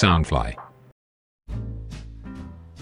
[0.00, 0.54] Soundfly。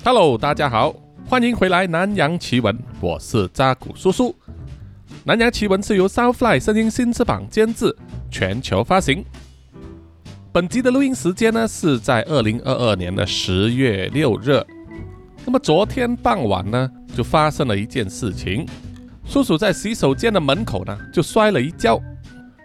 [0.05, 0.95] Hello，大家好，
[1.29, 4.31] 欢迎回来《南洋奇闻》，我是扎古叔叔。
[5.25, 7.93] 《南洋奇闻》是由 Soundfly 声音新翅膀监制，
[8.31, 9.25] 全球发行。
[10.53, 14.65] 本集的录音时间呢是在二零二二年的十月六日。
[15.45, 18.65] 那么昨天傍晚呢，就发生了一件事情，
[19.27, 22.01] 叔叔在洗手间的门口呢就摔了一跤，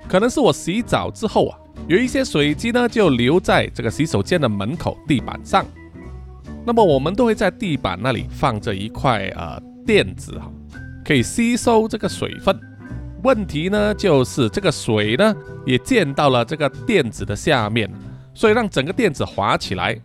[0.07, 1.57] 可能是我洗澡之后啊，
[1.87, 5.65] 有一些水迹呢就留在这个洗手间的门口地板上。
[6.65, 10.49] 那么我们都会在地板那里放着一块呃垫子哈，
[11.03, 12.57] 可以吸收这个水分。
[13.21, 17.89] 问题呢就是这个水呢也溅到了这个垫子的下面，
[18.33, 19.99] 所以让整个垫子滑起来。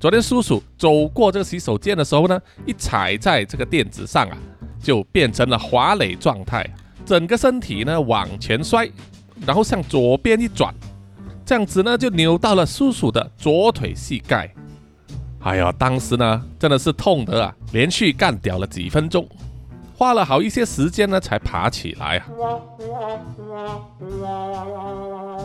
[0.00, 4.36] 昨天叔叔走过这个洗手间的时候呢，一踩在这个垫子上啊，
[4.82, 6.68] 就变成了滑垒状态，
[7.06, 8.90] 整个身体呢往前摔，
[9.46, 10.74] 然后向左边一转，
[11.44, 14.52] 这样子呢就扭到了叔叔的左腿膝盖。
[15.40, 19.28] 哎呀，当时呢真的是痛得啊，连续干掉了几分钟，
[19.94, 22.24] 花了好一些时间呢才爬起来啊。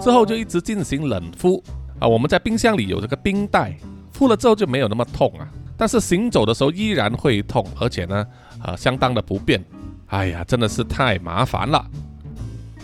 [0.02, 1.62] 之后就一直进行冷敷
[2.00, 3.76] 啊，我们在冰箱里有这个冰袋，
[4.14, 8.26] 敷了之后就没有那么痛啊，但是行走的时候依然会痛，而且呢，
[8.64, 9.62] 呃，相当的不便。
[10.08, 11.86] 哎呀，真的是太麻烦了。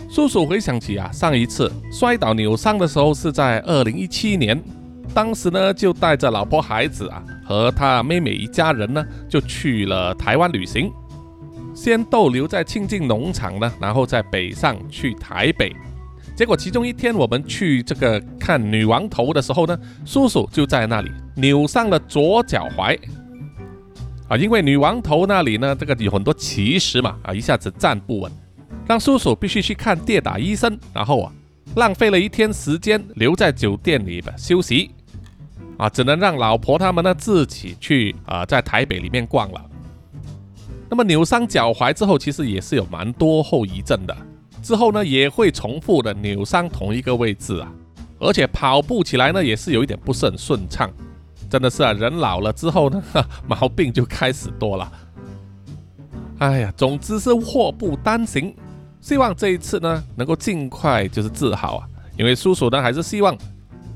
[0.08, 4.60] 叔叔回想起啊，上一次摔倒扭伤的时候是在二零一七年。
[5.12, 10.90] 当时呢，就带着老婆孩子啊，和他妹妹一家人呢，就去了台湾旅行。
[11.74, 15.74] 先逗留在庆境农场呢，然后再北上去台北。
[16.34, 22.98] 结果其中一天，我们去这个看女王头的时候呢，叔叔就在那里扭伤了左脚踝。
[24.28, 28.30] 啊，因为女王头那里呢，这个有很多奇石嘛，啊，一下子站不稳，
[28.86, 31.32] 让叔叔必须去看跌打医生，然后啊，
[31.74, 34.90] 浪费了一天时间留在酒店里边休息。
[35.76, 39.62] 啊，只能让老婆他们呢自己去啊，在台北里面逛了。
[40.88, 44.16] 那么扭伤脚踝之后，其实也是有蛮多后遗症的。
[44.62, 47.70] 之后呢，也会重复的扭伤同一个位置啊，
[48.18, 50.90] 而且跑步起来呢，也是有一点不是很顺畅。
[51.50, 53.02] 真的是啊，人老了之后呢，
[53.46, 54.90] 毛病就开始多了。
[56.38, 58.54] 哎呀，总之是祸不单行。
[59.06, 61.86] 希望这一次呢，能够尽快就是治好啊，
[62.18, 63.38] 因为叔叔呢还是希望。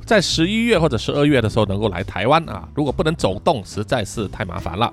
[0.06, 4.92] 在十一月或者十二月的时候能够来台湾啊，如果不能走动，实在是太麻烦了。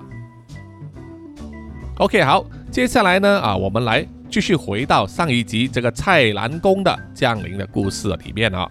[1.98, 8.68] OK，好，接下来呢啊，我们来继续回到上一集这个蔡澜宫的降临的故事里面啊。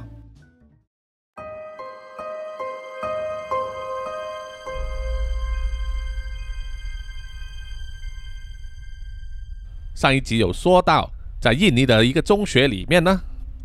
[9.95, 13.21] 上一集有说到，在印尼的一个中学里面呢。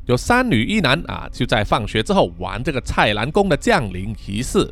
[0.06, 4.68] 有三女一男啊，就在放学之后玩这个蔡澜宫的降临仪式。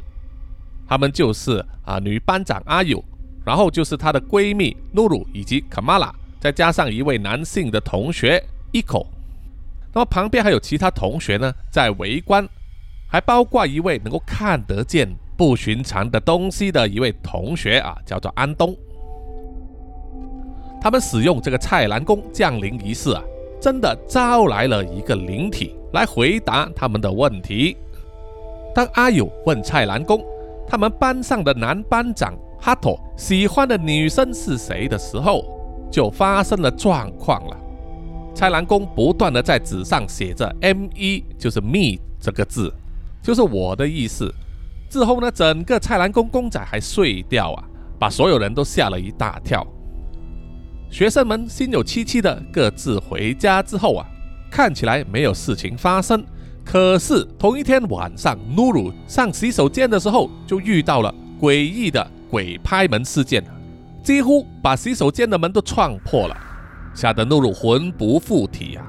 [0.89, 3.03] 他们就是啊，女班长阿友，
[3.47, 9.07] 然后就是她的闺蜜露露以及卡玛拉，再加上一位男性的同学伊口。
[9.95, 12.45] 那么旁边还有其他同学呢，在围观，
[13.07, 18.77] 还包括一位能够看得见不寻常的东西的一位同学啊，叫做安东。
[20.81, 23.23] 他们使用这个蔡澜宫降临仪式啊。
[23.61, 27.77] 真的招来了一个灵体来回答他们的问题。
[28.75, 30.25] 当阿友问蔡澜公
[30.67, 35.45] 他们班上的男班长哈托喜欢的女生是谁的时候，
[35.91, 37.57] 就发生了状况了。
[38.35, 42.73] 蔡澜公不断的在纸上写着 “M 一”，就是 “me” 这个字，
[43.23, 44.33] 就是我的意思。
[44.89, 47.65] 之后呢，整个蔡澜公公仔还碎掉啊，
[47.99, 49.67] 把所有人都吓了一大跳。
[50.91, 54.05] 学生们心有戚戚的各自回家之后啊，
[54.51, 56.23] 看起来没有事情发生。
[56.65, 63.43] 可是同一天晚上，努鲁上洗手间的时候，就遇到了诡异的鬼拍门事件，
[64.03, 66.37] 几乎把洗手间的门都撞破了，
[66.93, 68.85] 吓得努鲁魂不附体啊。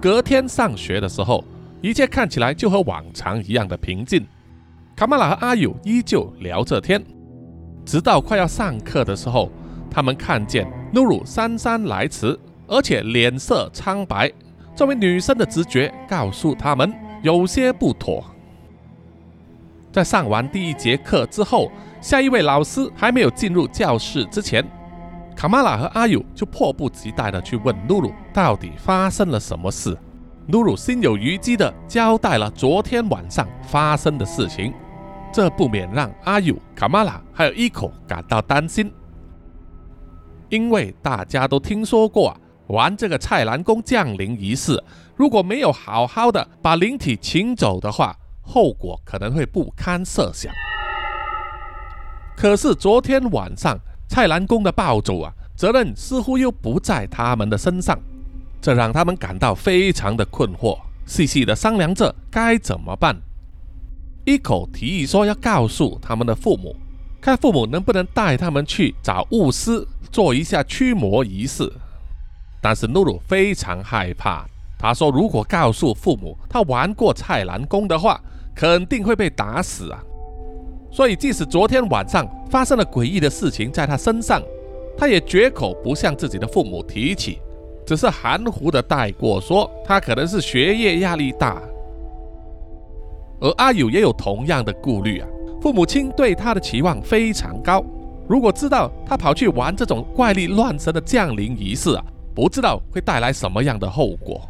[0.00, 1.44] 隔天上学的时候，
[1.82, 4.26] 一切看起来就和往常一样的平静。
[4.96, 7.04] 卡玛拉和阿友依旧聊着天。
[7.88, 9.50] 直到快要上课的时候，
[9.90, 14.30] 他们看见露露姗姗来迟，而且脸色苍白。
[14.76, 16.92] 作为女生的直觉告诉他们
[17.22, 18.22] 有些不妥。
[19.90, 24.62] 在上完第一节课之后，下一位老师还没有进入教室之前，
[25.34, 29.96] 卡玛拉和阿友就迫不及待地去问露露到底发生了什么事。
[30.48, 34.74] 露露心有余悸地交代了昨天晚上发生的事情。
[35.32, 38.92] 这不免让阿友、卡玛拉还有伊口感到担心，
[40.48, 44.82] 因为大家都听说过啊，玩这个蔡澜宫降临仪式，
[45.16, 50.52] 如果没有好好的把灵体请走的话，后果可能会不堪设想。
[52.36, 53.78] 可是昨天晚上
[54.08, 57.98] 蔡澜宫的暴走啊，责任似乎又不在他们的身上，
[58.60, 63.14] 这让他们感到非常的困惑，细细的商量着该怎么办。
[64.28, 66.76] 一口提议说要告诉他们的父母，
[67.18, 69.82] 看父母能不能带他们去找巫师
[70.12, 71.72] 做一下驱魔仪式。
[72.60, 74.44] 但是露露非常害怕，
[74.78, 78.20] 他说如果告诉父母他玩过蔡澜宫的话，
[78.54, 79.98] 肯定会被打死啊。
[80.90, 84.42] 所以即使昨天晚上发生了诡异的事情在他身上，
[84.94, 87.38] 他也绝口不向自己的父母提起，
[87.86, 91.62] 只是含糊的带过说他可能是学业压力大。
[93.40, 95.28] 而阿友也有同样的顾虑啊，
[95.60, 97.84] 父母亲对他的期望非常高，
[98.28, 102.04] 如果知道他跑去玩这种怪力乱神的降临仪式啊，
[102.34, 104.40] 不知道会带来什么样的后果。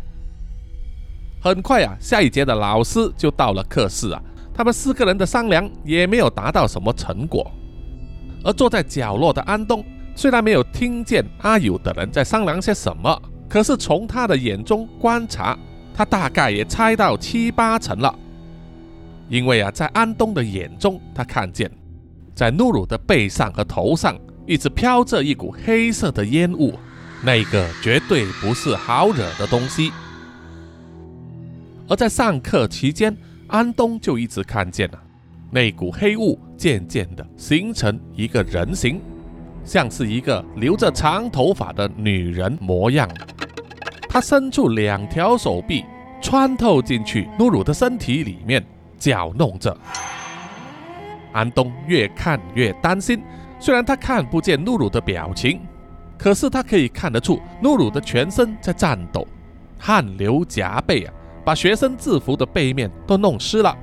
[1.41, 7.49] 很快啊，下一节的老师就到了课室啊，他们四个人的商量也没有达到什么成果。
[8.45, 9.85] 而坐在角落的安东
[10.15, 15.57] 虽然没有听见阿友的人在商量些什么，可是从他的眼中观察，
[15.95, 18.13] 他大概也猜到七八成了。
[19.29, 21.71] 因为啊，在安东的眼中，他看见
[22.35, 26.73] 在露露的背上和头上一直飘着一股黑色的烟雾，
[27.23, 29.93] 那个绝对不是好惹的东西。
[31.89, 33.17] 而在上课期间，
[33.47, 35.03] 安东就一直看见了
[35.51, 39.01] 那股黑雾渐渐的形成一个人形，
[39.65, 43.09] 像是一个留着长头发的女人模样。
[44.09, 45.85] 他伸出两条手臂，
[46.23, 48.65] 穿透进去露露的身体里面。
[48.99, 49.77] 搅弄着，
[51.33, 53.23] 安东越看越担心。
[53.61, 55.61] 虽然他看不见露露的表情，
[56.17, 59.27] 可是他可以看得出露露的全身在颤抖，
[59.79, 61.15] 汗流浃背啊，
[61.45, 63.77] 把学生制服的背面都弄湿了。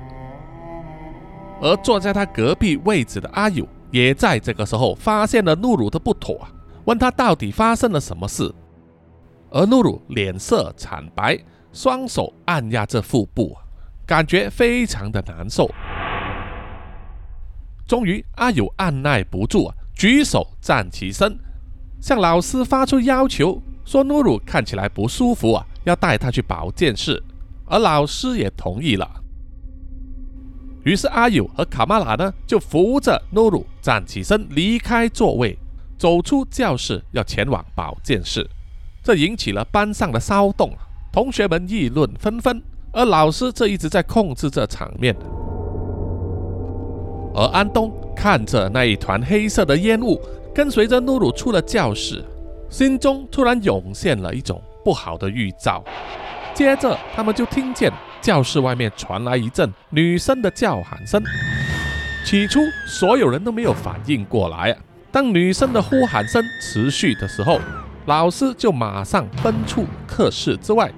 [1.60, 6.48] 而坐在他隔壁位置的阿友，也在这个时候发现了露露的不妥啊，
[6.84, 8.54] 问他到底发生了什么事。
[9.50, 11.38] 而露露脸色惨白，
[11.72, 13.56] 双手按压着腹部。
[14.06, 15.68] 感觉非常的难受。
[17.86, 21.38] 终于，阿友按耐不住啊，举手站起身，
[22.00, 27.22] 向老师发出要求，说：“努鲁看起来不舒服啊，要带他去保健室。”
[27.68, 29.08] 而老师也同意了。
[30.84, 35.58] 于是，阿友和卡玛拉呢，就扶着努鲁站起身，离开座位，
[35.98, 38.48] 走出教室，要前往保健室。
[39.02, 40.72] 这引起了班上的骚动，
[41.12, 42.62] 同学们议论纷纷。
[42.96, 45.14] 而老师这一直在控制这场面，
[47.34, 50.18] 而安东看着那一团黑色的烟雾，
[50.54, 52.24] 跟随着露露出了教室，
[52.70, 55.84] 心中突然涌现了一种不好的预兆。
[56.54, 61.22] 接着，他们就听见教室外面传来一阵女生的叫喊声。
[62.24, 64.74] 起初，所有人都没有反应过来。
[65.12, 67.60] 当女生的呼喊声持续的时候，
[68.06, 70.90] 老师就马上奔出课室之外。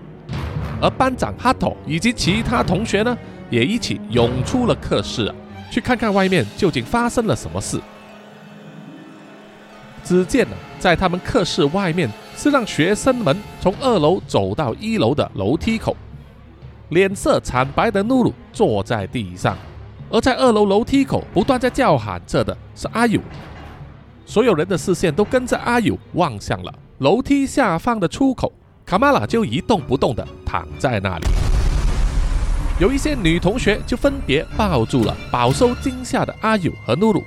[0.81, 3.17] 而班长哈头以及其他同学呢，
[3.51, 5.35] 也一起涌出了课室啊，
[5.71, 7.81] 去看看外面究竟发生了什么事。
[10.05, 15.97] 只见呢，在他们课室外面是让学生们从二楼走到一楼的楼梯口，
[16.91, 19.57] 脸色惨白的露露坐在地上，
[20.09, 23.21] 而在二楼楼梯口不断在叫喊着的是阿友，
[24.25, 28.53] 所有人的视线都跟着阿友望向了楼梯下方的出口。
[28.89, 31.27] 卡玛拉就一动不动地躺在那里，
[32.81, 37.23] 有一些女同学就分别抱住了饱受惊吓的阿友和露露，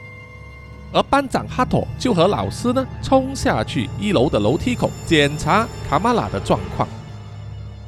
[0.91, 6.89] 而班长哈托就和老师呢冲下去一楼的楼梯口检查卡玛拉的状况。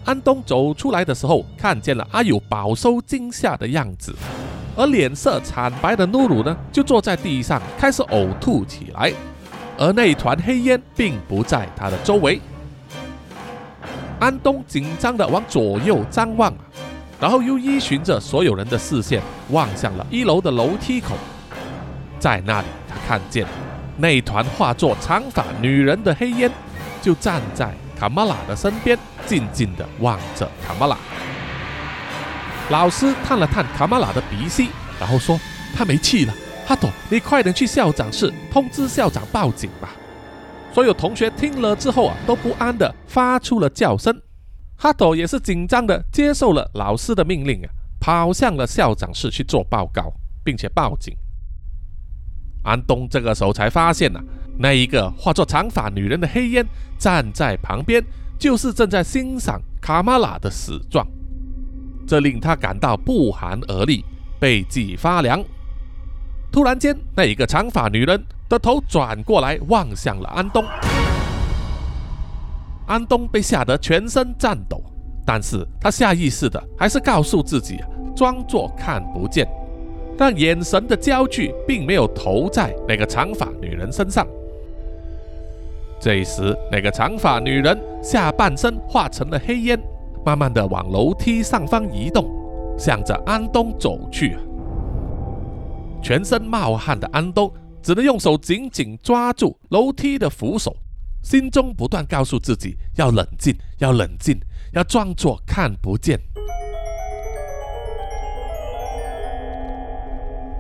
[0.05, 4.13] 安东走出来的时候，看见了阿友饱受惊吓的样子，
[4.75, 9.11] 而脸色惨白的露露呢就坐在地上开始呕吐起来，
[9.79, 12.39] 而那团黑烟并不在他的周围。
[14.23, 16.53] 安东紧张地往左右张望，
[17.19, 21.17] 然后又依循着所有人的视线望向了一楼的楼梯口，
[22.19, 23.45] 在那里，他看见
[23.97, 26.49] 那团化作长发女人的黑烟，
[27.01, 30.97] 就站在卡玛拉的身边，静静地望着卡玛拉。
[32.69, 35.37] 老师探了探卡玛拉的鼻息，然后说
[35.75, 36.33] ：“他没气了。”
[36.65, 39.89] 哈朵，你快点去校长室通知校长报警吧。
[40.73, 44.19] 所有同学听了之后啊，都不安的发出了叫声。
[44.75, 50.11] 哈斗也是紧张的接受了老师的命令啊，跑向了校长室去做报告，
[50.43, 51.15] 并且报警。
[52.63, 54.19] 安东这个时候才发现呐，
[54.57, 56.65] 那一个化作长发女人的黑烟
[56.97, 58.03] 站在旁边，
[58.39, 61.05] 就是正在欣赏卡玛拉的死状，
[62.07, 64.03] 这令他感到不寒而栗，
[64.39, 65.43] 背脊发凉。
[66.53, 70.63] 突然间，那一个长发女人的头转过来望向了安东，
[72.85, 74.79] 安东被吓得全身颤抖，
[75.25, 77.79] 但是他下意识的还是告诉自己，
[78.15, 79.47] 装作看不见，
[80.15, 84.27] 但眼神的焦距并没有投在那个长发女人身上。
[85.99, 89.81] 这时，那个长发女人下半身化成了黑烟，
[90.23, 92.29] 慢慢的往楼梯上方移动，
[92.77, 94.37] 向着安东走去。
[96.03, 97.49] 全身冒汗的安东
[97.81, 100.75] 只能用手紧紧抓住楼梯的扶手，
[101.21, 104.37] 心中不断告诉自己要冷静，要冷静，
[104.73, 106.19] 要装作看不见。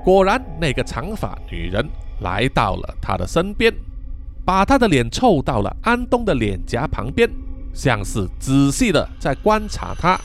[0.01, 1.85] 果然，那个长发女人
[2.21, 3.73] 来到了他的身边，
[4.45, 7.29] 把他的脸凑到了安东的脸颊旁边，
[7.73, 10.17] 像是仔细的在观察他。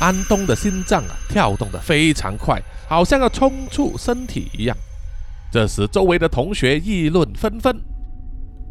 [0.00, 2.60] 安东的心脏啊，跳动得非常快。
[2.88, 4.76] 好像要冲出身体一样。
[5.52, 7.78] 这时，周围的同学议论纷纷，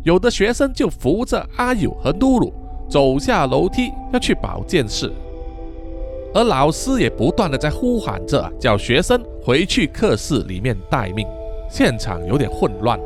[0.04, 2.52] 有的学生就扶着阿友和露露
[2.90, 5.12] 走下楼梯，要去保健室。
[6.34, 11.28] 而老师也不断的在呼喊着，叫学生回去课室里面待命。
[11.70, 13.00] 现场有点混乱，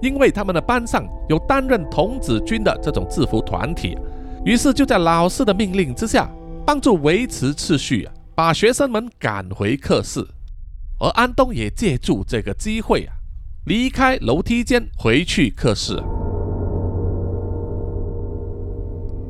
[0.00, 3.96] 因为他们的班上有担任童子军的这种制服团体，
[4.44, 6.30] 于是就在老师的命令之下，
[6.70, 8.14] 帮助维持秩序啊。
[8.32, 10.24] 把学生们赶回课室，
[11.00, 13.12] 而安东也借助这个机会啊，
[13.66, 15.96] 离开楼梯间回去课室。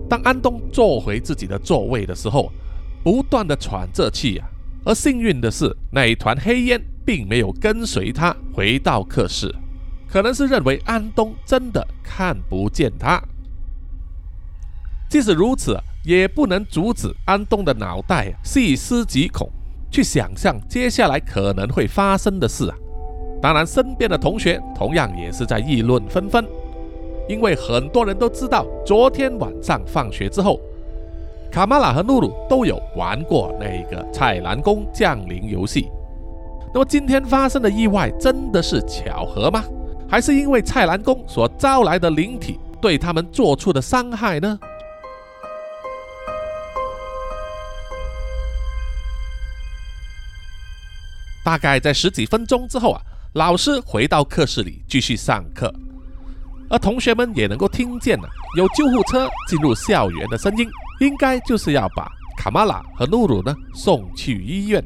[0.06, 2.52] 当安东坐回自己的座位的时候，
[3.02, 4.46] 不断的喘着气啊，
[4.84, 9.50] 而幸运的是，那一团黑烟并没有跟随他回到课室，
[10.06, 13.18] 可能是认为安东真的看不见他。
[15.08, 15.74] 即使如此。
[16.04, 19.48] 也不能阻止安东的脑袋细思极恐，
[19.90, 22.76] 去想象接下来可能会发生的事啊！
[23.42, 26.44] 当然，身边的同学同样也是在议论纷纷，
[27.28, 30.60] 因为很多人都知道，昨天晚上放学之后，
[31.50, 35.90] 卡玛拉和露露都有玩过那个菜篮宫降临游戏。
[36.72, 39.64] 那么今天发生的意外真的是巧合吗？
[40.08, 44.58] 还是因为菜篮宫所招来的灵体对他们做出的伤害呢？
[51.44, 53.00] 大概在十几分钟之后啊，
[53.34, 55.72] 老师回到课室里继续上课，
[56.68, 60.68] 而同学们也能够听见了有救护车进入校园的声音，
[61.00, 64.84] 应该就是要把卡玛拉和露露呢送去医院。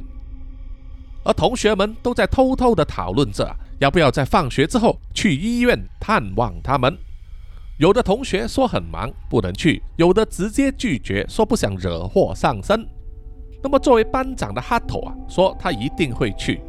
[1.25, 6.96] 而同学们都在偷偷的讨论着要不要在放学之后去医院探望他们。
[7.78, 12.87] 有的同学说很忙不能去，有的直接拒绝说不想惹祸上身。
[13.64, 16.61] 那么，作为班长的哈头啊，说他一定会去。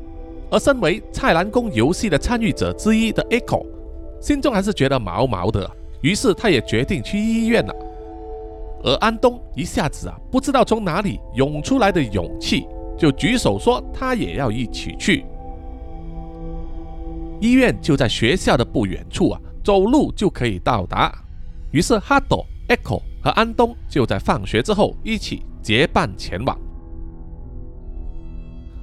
[0.49, 3.65] 而身为蔡澜宫游戏的参与者之一的 Echo，
[4.21, 7.75] 心中还是觉得毛毛的，于是他也决定去医院了。
[8.81, 12.65] 而安东一下子啊，不知道从哪里涌出来的勇气，
[12.97, 15.25] 就举手说他也要一起去。
[17.41, 21.13] 医院就在学校的不远处啊，走路就可以到达。
[21.71, 26.57] 于是哈斗、Echo 和安东就在放学之后一起结伴前往。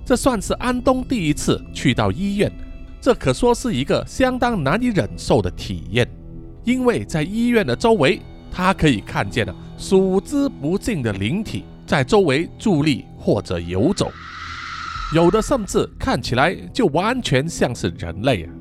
[0.04, 2.50] 这算是安东第一次去到医院，
[3.00, 6.08] 这可说是一个相当难以忍受的体验，
[6.64, 14.10] 因为在医院的周围，他可以看见了数之不尽的灵体在周围伫立或者游走，
[15.14, 18.52] 有的甚至看起来就完全像是人类啊！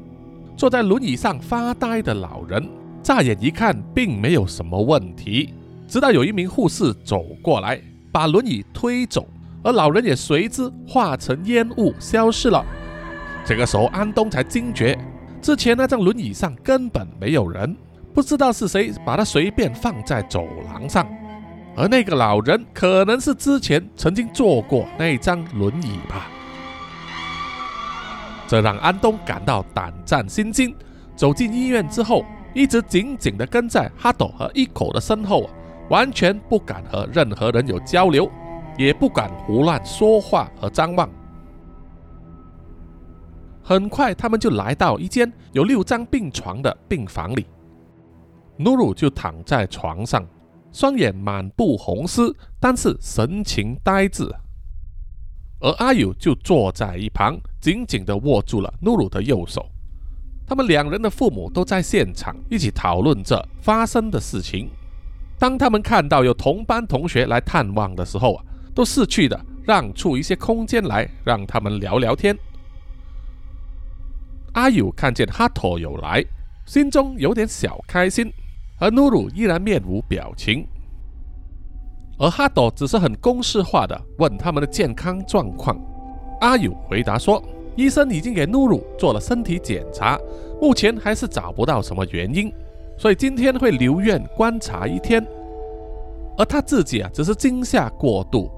[0.55, 2.69] 坐在轮椅上发呆的老人，
[3.01, 5.55] 乍眼一看并没有什么问题，
[5.87, 7.81] 直到有一名护士走过来，
[8.11, 9.27] 把轮椅推走。
[9.63, 12.65] 而老人也随之化成烟雾消失了。
[13.45, 14.97] 这个时候，安东才惊觉，
[15.41, 17.75] 之前那张轮椅上根本没有人，
[18.13, 21.07] 不知道是谁把它随便放在走廊上。
[21.75, 26.27] 而那个老人可能是之前曾经坐过那张轮椅吧。
[28.47, 30.75] 这让安东感到胆战心惊。
[31.15, 35.49] 走进医院之后，一直紧紧地跟在哈斗和一口的身后，
[35.89, 38.29] 完全不敢和任何人有交流。
[38.77, 41.09] 也不敢胡乱说话和张望。
[43.63, 47.45] 很快，他们就来到一间有六张病床的病房里。
[48.57, 50.25] 努鲁就躺在床上，
[50.71, 54.29] 双眼满布红丝，但是神情呆滞。
[55.59, 59.65] 而阿友就坐在一旁，紧紧地握住了努鲁的右手。
[60.45, 64.69] 他们两人的父母都在现场，一起讨论着发生的事情。
[65.37, 72.37] 当他们看到有同班同学来探望的时候啊，都识趣的让出一些空间来，让他们聊聊天。
[74.53, 76.23] 阿友看见哈托有来，
[76.65, 78.31] 心中有点小开心，
[78.79, 80.67] 而努鲁依然面无表情。
[82.17, 85.79] 而哈朵只是很公式化的问他们的健康状况。
[86.41, 87.41] 阿友回答说，
[87.75, 90.19] 医生已经给努鲁做了身体检查，
[90.61, 92.53] 目前还是找不到什么原因。
[92.97, 95.25] 所以今天会留院观察一天，
[96.37, 98.51] 而他自己啊只是惊吓过度，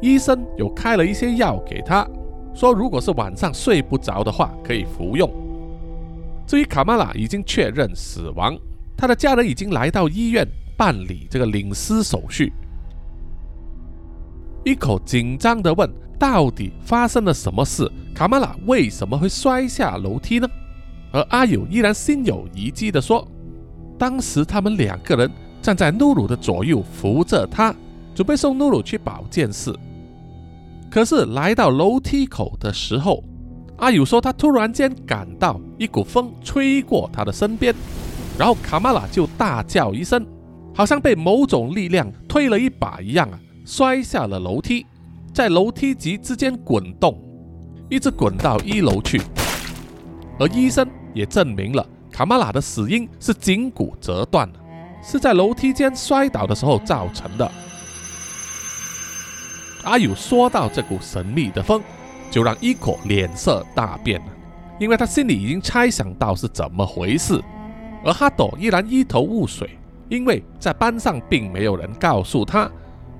[0.00, 2.08] 医生有开了一些药给他，
[2.54, 5.30] 说如果是晚上睡不着的话可以服用。
[6.46, 8.56] 至于卡玛拉已经确认死亡，
[8.96, 12.52] 他的家人已经来到医院办理这个领尸手续。
[14.64, 15.88] 一口紧张的问
[16.18, 17.90] ：“到底发生了什么事？
[18.14, 20.48] 卡玛拉为什么会摔下楼梯呢？”
[21.12, 23.26] 而阿友依然心有余悸的说。
[23.98, 25.30] 当时他们两个人
[25.60, 27.74] 站在努鲁的左右，扶着她，
[28.14, 29.74] 准备送努鲁去保健室。
[30.90, 33.22] 可是来到楼梯口的时候，
[33.78, 37.72] 阿友说他突然间感到一股风吹过他的身边，
[38.36, 40.26] 然后卡玛拉就大叫一声，
[40.74, 44.84] 好像被某种力量推了一把一样啊，摔下了楼梯，
[45.32, 47.16] 在楼梯级之间滚动，
[47.88, 49.22] 一直滚到一楼去。
[50.40, 51.86] 而医生也证明了。
[52.10, 54.50] 卡玛拉的死因是颈骨折断，
[55.02, 57.50] 是在楼梯间摔倒的时候造成的。
[59.82, 61.82] 阿友说到这股神秘的风，
[62.30, 64.26] 就让伊可脸色大变了，
[64.78, 67.40] 因为他心里已经猜想到是怎么回事。
[68.04, 72.70] 而哈朵依然一头雾水，因为在班上并没有人告诉他，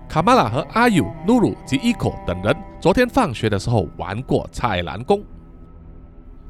[0.09, 5.23] 卡玛拉和阿友、努鲁及伊可等人昨天放学的时候玩过菜篮宫。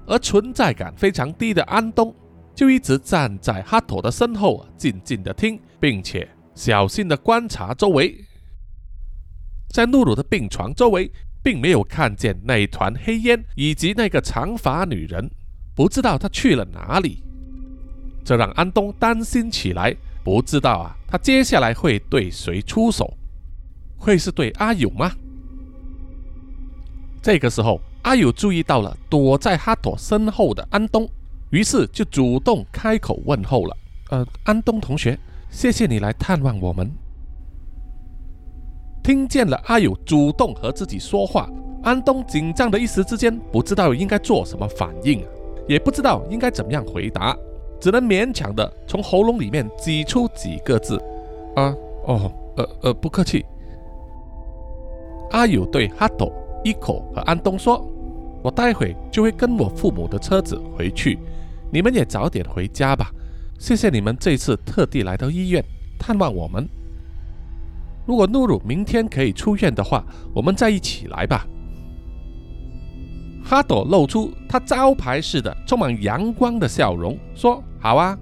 [0.06, 2.14] 而存在感非常低的安东。
[2.52, 8.14] 就一直站在哈朵的身后，静静的听，并且小心的观察周围。
[9.70, 11.10] 在露露的病床周围，
[11.42, 15.30] 并没有看见那一团黑烟以及那个长发女人，
[15.74, 17.22] 不知道她去了哪里。
[18.24, 23.16] 这让安东担心起来，不知道啊，他接下来会对谁出手？
[23.96, 25.10] 会是对阿友吗？
[27.22, 31.08] 这个时候，阿友注意到了躲在哈朵身后的安东。
[31.50, 33.76] 于是就主动开口问候了。
[34.10, 35.18] 呃，安东同学，
[35.50, 36.90] 谢谢你来探望我们。
[39.10, 41.50] 听见了阿友主动和自己说话，
[41.82, 45.26] 安东紧张的一时之间不知道应该做什么反应，
[45.66, 47.36] 也不知道应该怎么样回答，
[47.80, 50.96] 只能勉强的从喉咙里面挤出几个字
[51.56, 51.74] ：“啊，
[52.06, 53.44] 哦，呃呃，不客气。”
[55.32, 57.84] 阿友对哈斗、伊口和安东说
[58.44, 61.18] ：“我待会就会跟我父母的车子回去。”
[61.72, 63.10] 你们也早点回家吧，
[63.58, 65.60] 谢谢你们这次特地来到医院
[65.98, 66.64] 探望我们。
[68.10, 71.46] 如果露露明天可以出院的话，我们再一起来吧。
[73.44, 78.18] 哈朵露出他招牌式的充满阳光的笑容，说：“好啊。”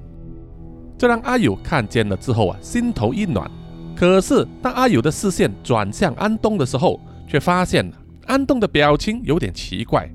[0.99, 3.51] 这让阿友看见了之后啊，心头一暖。
[3.97, 7.91] 可是当阿友的视线转向安东的时候，却发现
[8.27, 10.07] 安东的表情有点奇怪。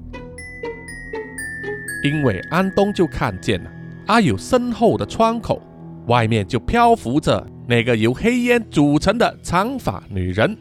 [2.03, 3.71] 因为安东就看见了
[4.05, 5.59] 阿友身后的窗口，
[6.05, 10.55] 外面就漂浮着那个由黑烟组成的长发女人，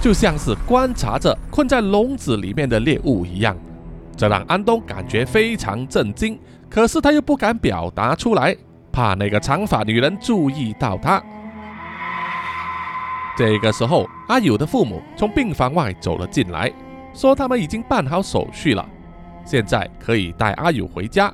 [0.00, 3.56] 就像是观察着困在笼子里面的猎物一样。
[4.16, 8.56] 这让安东感觉非常震惊，可是他又不敢表达出来，
[8.92, 11.22] 怕那个长发女人注意到他。
[13.36, 16.72] 这个时候，阿友的父母从病房外走了进来，
[17.14, 18.88] 说他们已经办好手续了。
[19.44, 21.32] 现在可以带阿友回家。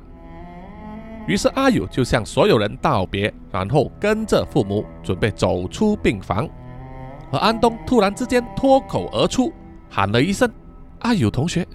[1.27, 6.47] 于是阿友就向所有人道别，然后跟着父母准备走出病房。
[7.31, 9.51] 而安东突然之间脱口而出，
[9.89, 10.49] 喊了一声
[11.01, 11.67] ：“阿友同学！”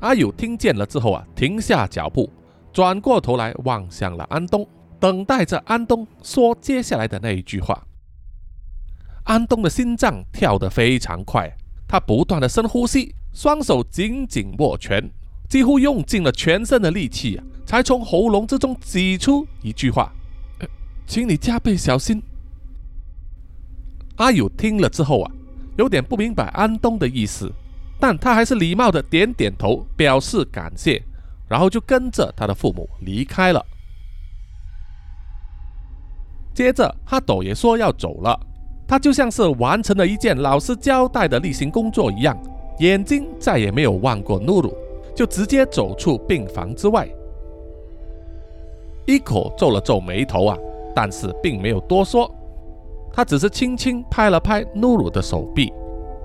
[0.00, 2.32] 阿友听见了之后啊，停下脚步，
[2.72, 4.66] 转过头来望向了安东，
[4.98, 7.86] 等待着安东说接下来的那一句话。
[9.24, 11.54] 安东的心脏跳得非常快，
[11.86, 13.14] 他不断的深呼吸。
[13.32, 15.08] 双手紧紧握拳，
[15.50, 20.12] 几乎用尽了全身的力气啊，才从喉咙之中挤出一句话
[21.06, 22.22] ：“请你加倍小心。”
[24.16, 25.32] 阿友听了之后啊，
[25.76, 27.52] 有点不明白安东的意思，
[27.98, 31.02] 但他还是礼貌的点点头，表示感谢，
[31.48, 33.66] 然后就跟着他的父母离开了。
[36.54, 38.38] 接着，哈斗也说要走了，
[38.86, 42.40] 他就像是完成了一件老师交代的例行工作一样。
[42.78, 44.74] 眼睛再也没有望过露露，
[45.14, 47.08] 就直接走出病房之外。
[49.06, 50.58] 伊口皱了皱眉头啊，
[50.94, 52.32] 但是并没有多说，
[53.12, 55.72] 他只是轻轻拍了拍努鲁的手臂，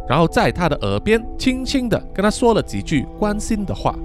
[0.08, 3.96] 然后在他的耳边轻轻的跟他说了几句关心的话，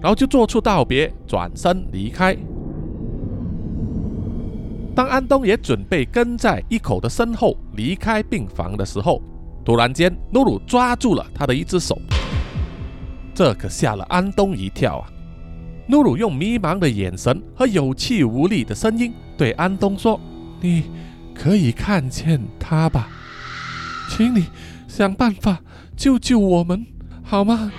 [0.00, 2.36] 然后就做出道别，转身离开。
[4.94, 9.22] 当安东也准备跟在一口的身后离开病房的时候，
[9.64, 11.96] 突然间，努鲁抓住了他的一只手，
[13.34, 15.08] 这可吓了安东一跳啊！
[15.86, 20.20] 努鲁用迷茫的眼神和有气无力的声音对安东说
[20.62, 20.84] ：“你
[21.34, 23.08] 可以看见他吧，
[24.10, 24.46] 请你
[24.86, 25.58] 想办法
[25.96, 26.86] 救救我们，
[27.24, 27.72] 好吗？”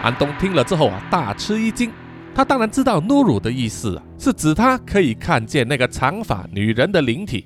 [0.00, 1.90] 安东听了之后啊，大吃一惊。
[2.32, 7.44] 他当然知道努鲁的意思啊，是指他可以看见那个长发女人的灵体。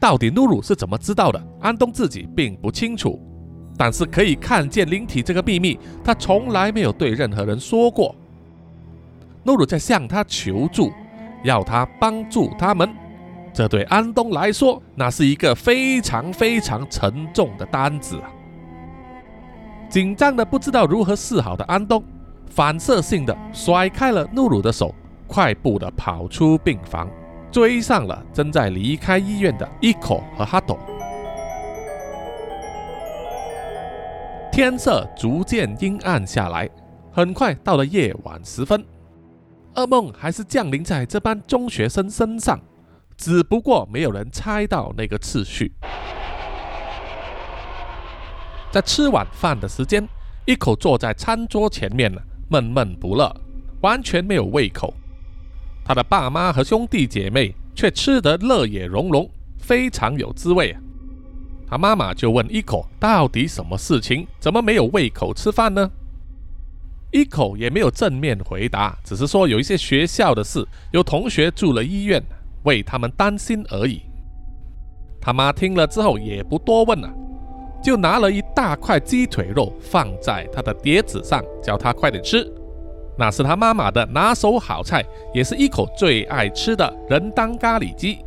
[0.00, 1.46] 到底努鲁是怎么知道的？
[1.60, 3.20] 安东自己并不清楚。
[3.76, 8.14] 但是可以看见灵体这个秘密，他从来没有对任何人说过。
[9.42, 10.92] 诺鲁在向他求助，
[11.42, 12.94] 要他帮助他们。
[13.52, 18.30] 这对安东来说，那是一个非常非常沉重的单子啊！
[19.88, 22.02] 紧张的不知道如何是好的安东，
[22.50, 24.92] 反射性的甩开了诺鲁的手，
[25.28, 27.08] 快步的跑出病房，
[27.52, 30.76] 追上了正在离开医院的伊口和哈斗。
[34.54, 36.70] 天色逐渐阴暗下来，
[37.10, 38.86] 很快到了夜晚时分，
[39.74, 42.60] 噩梦还是降临在这班中学生身上，
[43.16, 45.72] 只不过没有人猜到那个次序。
[48.70, 50.08] 在吃晚饭的时间，
[50.46, 53.34] 一口坐在餐桌前面呢，闷闷不乐，
[53.80, 54.94] 完全没有胃口。
[55.84, 60.76] 他的爸妈和兄弟姐妹却吃得乐也融融，非常有滋味。
[61.66, 64.26] 他妈妈就问伊口：“到底什么事情？
[64.38, 65.90] 怎么没有胃口吃饭呢？”
[67.10, 72.22] 伊口也没有正面回答，只是说有一些学校的事，有同学住了医院，
[72.64, 74.02] 为他们担心而已。
[75.20, 77.08] 他妈听了之后也不多问了，
[77.82, 82.52] 就拿了一大块鸡腿肉放在他的碟子上，叫他快点吃。
[83.16, 88.18] 那是他妈妈的拿手好菜，也是一口最爱吃的人当咖喱鸡。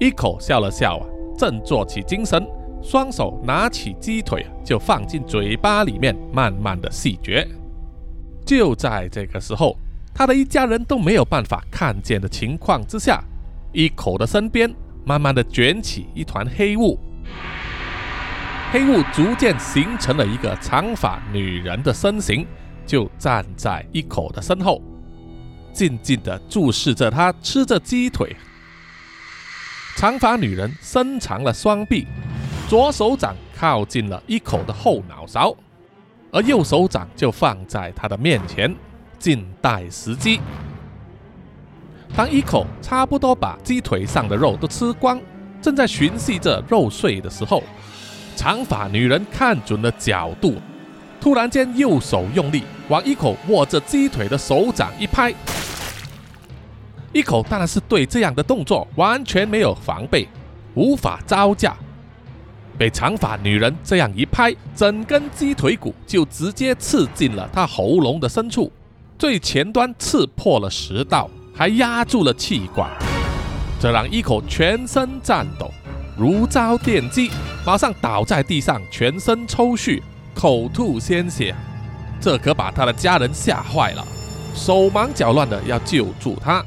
[0.00, 1.06] 一口笑了笑啊。
[1.40, 2.46] 振作起精神，
[2.82, 7.48] 双手拿起鸡腿就放进嘴巴里面，慢慢的细嚼。
[8.44, 9.74] 就在这个时候，
[10.14, 13.24] 他的一家人都没有办法看见的情况之下，
[13.72, 14.70] 一口的身边
[15.02, 16.98] 慢慢的卷起一团黑雾，
[18.70, 22.46] 黑雾逐渐形成了一个长发女人的身形，
[22.84, 24.82] 就站在一口的身后，
[25.72, 28.36] 静静的注视着他吃着鸡腿。
[29.96, 32.06] 长发女人伸长了双臂，
[32.68, 35.54] 左手掌靠近了一口的后脑勺，
[36.32, 38.74] 而右手掌就放在他的面前，
[39.18, 40.40] 静待时机。
[42.16, 45.20] 当一口差不多把鸡腿上的肉都吃光，
[45.60, 47.62] 正在寻觅着肉碎的时候，
[48.34, 50.56] 长发女人看准了角度，
[51.20, 55.34] 突然间右手用力往一口握着鸡腿的手掌一拍。
[57.12, 60.28] 一口当然是对这样的动作完全没有防备，
[60.74, 61.76] 无法招架。
[62.78, 68.72] 被长发女人这样一拍，整根鸡腿骨就直接刺进了他喉咙的深处，
[69.18, 72.88] 最前端刺破了食道，还压住了气管。
[73.80, 75.70] 这让一口全身颤抖，
[76.16, 77.30] 如遭电击，
[77.66, 80.00] 马上倒在地上，全身抽搐，
[80.34, 81.54] 口吐鲜血。
[82.20, 84.06] 这可把他的家人吓坏了，
[84.54, 86.64] 手忙脚乱的要救助他。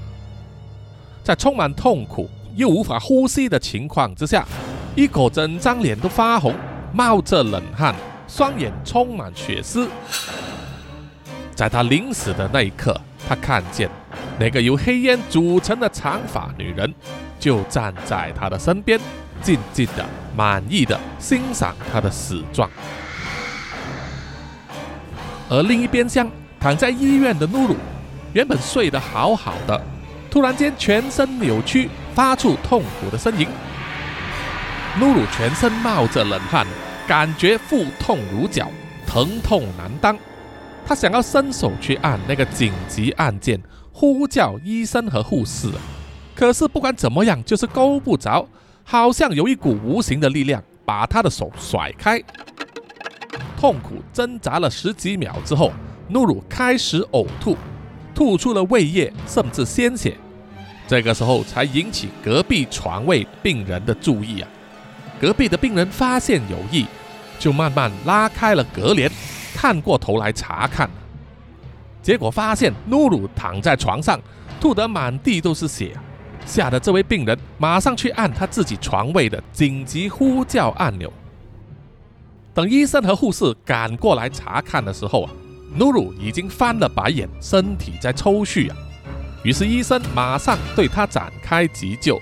[1.24, 4.46] 在充满痛苦又无法呼吸的情况之下，
[4.94, 6.54] 一口整张脸都发红，
[6.92, 7.96] 冒着冷汗，
[8.28, 9.90] 双眼充满血丝。
[11.56, 13.90] 在他临死的那一刻，他看见
[14.38, 16.94] 那个由黑烟组成的长发女人
[17.40, 19.00] 就站在他的身边，
[19.42, 20.06] 静静的、
[20.36, 22.70] 满意的欣赏他的死状。
[25.50, 27.76] 而另一边厢躺在医院的露露，
[28.34, 29.82] 原本睡得好好的。
[30.34, 33.48] 突然间，全身扭曲，发出痛苦的呻吟。
[35.00, 36.66] 努鲁全身冒着冷汗，
[37.08, 38.68] 感觉腹痛如绞，
[39.06, 40.18] 疼痛难当。
[40.88, 45.70] 他想要伸手去按那个紧急按键，呼叫医生和护士，
[46.34, 48.48] 可是不管怎么样，就是勾不着，
[48.84, 52.20] 好像有一股无形的力量把他的手甩开。
[53.56, 55.72] 痛苦挣扎了十几秒之后，
[56.08, 57.56] 努鲁开始呕吐。
[58.16, 60.16] 吐出了胃液，甚至鲜血。
[60.88, 64.50] 这个时候才引起隔壁床位病人的注意啊！
[65.20, 66.86] 隔壁的病人发现有异，
[67.40, 69.10] 就慢慢拉开了隔帘，
[69.56, 70.90] 探过头来查看，
[72.02, 74.20] 结果发现努鲁躺在床上，
[74.60, 75.96] 吐得满地都是血，
[76.46, 81.12] 吓得这位病人马上去按他自己床位的紧急呼叫按钮。
[82.54, 85.32] 等医生和护士赶过来查看的时候啊，
[85.76, 88.76] 努鲁已经翻了白眼，身体在抽搐啊。
[89.44, 92.20] 于是医生马上对他展开急救。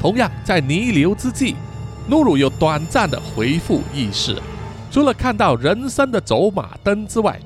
[0.00, 1.54] 同样在弥留之际，
[2.08, 4.40] 努鲁有短暂的恢复意识。
[4.90, 7.38] 除了看到人生的走马灯之外，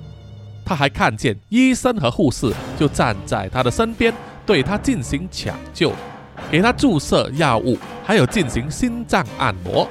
[0.64, 4.12] 他还看见医生和护士就站在他的身边，
[4.44, 5.92] 对他进行抢救，
[6.50, 9.88] 给他注射药物，还有进行心脏按摩。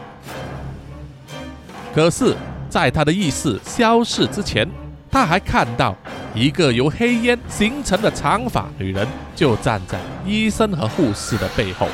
[1.93, 2.36] 可是，
[2.67, 4.67] 在他的意识消逝之前，
[5.10, 5.95] 他还看到
[6.36, 11.88] 一个由黑烟形成的长发女人，就站在医生和护士的背后，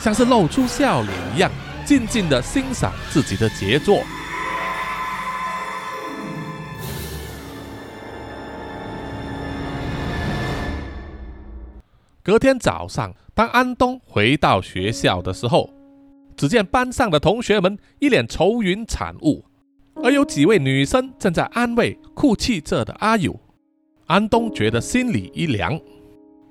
[0.00, 1.48] 像是露出笑脸一样，
[1.86, 4.02] 静静的欣赏自己的杰作。
[12.24, 15.70] 隔天早上，当安东回到学校的时候，
[16.36, 19.44] 只见班上的同学们一脸愁云惨雾，
[20.02, 23.38] 而有几位女生正在安慰哭泣着的阿友。
[24.10, 25.80] 安东觉得心里一凉。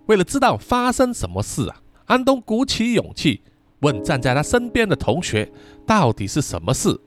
[0.06, 3.42] 为了知道发生什么事啊，安东鼓起勇气
[3.82, 5.52] 问站在他身边的同学
[5.86, 6.98] ：“到底是什么事？”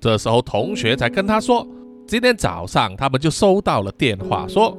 [0.00, 1.64] 这时候，同学才跟他说
[2.08, 4.76] ：“今天早上他们就收到了电话，说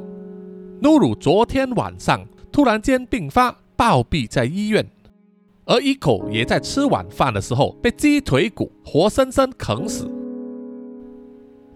[0.81, 2.19] 努鲁昨天晚上
[2.51, 4.85] 突然间病发，暴毙在医院。”
[5.63, 10.11] 而一口也在吃晚饭的时候被鸡腿骨活生生啃死。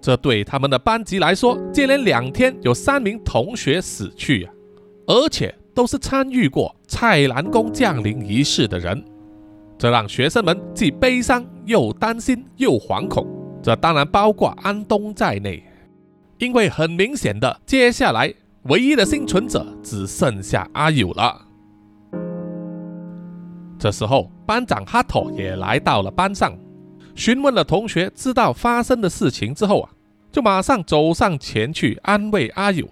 [0.02, 4.54] 这对他们的班级来说，接连两天有三名同学死去啊，
[5.08, 9.04] 而且都是参与过蔡澜宫降临仪式的人，
[9.78, 13.28] 这让学生们既悲伤又担心又惶恐。
[13.62, 15.62] 这当然包括安东在内，
[16.38, 18.34] 因为很明显的，接下来
[18.64, 21.46] 唯一的幸存者只剩下阿友了。
[23.78, 26.58] 这时候，班长哈托也来到了班上，
[27.20, 29.90] 询问了同学知道发生的事情之后啊，
[30.32, 32.88] 就马上走上前去安慰阿友。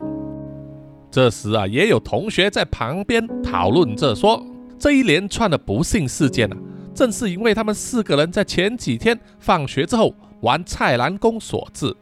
[1.10, 4.46] 这时啊，也有同学在旁边讨论着说，
[4.78, 6.58] 这一连串的不幸事件啊，
[6.94, 11.96] 正是因为他们四个人在前几天放学之后玩菜篮宫所致，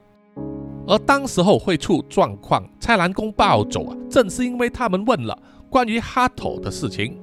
[0.87, 5.37] 而当时候会出状况，菜篮宫暴走啊，正是因为他们问了
[5.69, 7.15] 关于哈托的事情。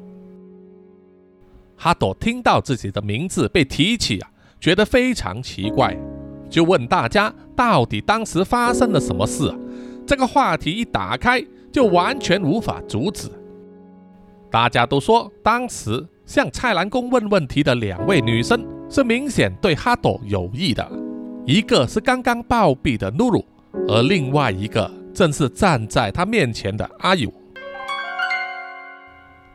[1.77, 4.31] 哈朵听到自己的名字被提起啊，
[4.62, 5.98] 觉得非常奇怪，
[6.48, 9.59] 就问大家到底当时发生了什么事啊？
[10.07, 13.29] 这个话题一打开，就完全无法阻止。
[14.53, 20.88] 大家都说，当时向蔡澜公问问题的两位女生是明显对哈朵有意的，
[21.44, 23.44] 一个是刚刚暴毙的露露，
[23.88, 27.29] 而另外一个正是站在他面前的阿友。